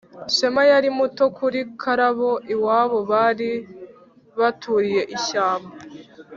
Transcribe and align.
Shema 0.35 0.61
yari 0.71 0.89
muto 0.97 1.23
kuri 1.37 1.59
Karabo. 1.81 2.31
Iwabo 2.53 2.99
bari 3.11 3.51
baturiye 4.39 5.01
ishyamba 5.15 5.73